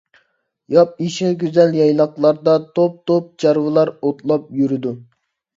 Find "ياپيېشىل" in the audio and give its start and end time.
0.75-1.35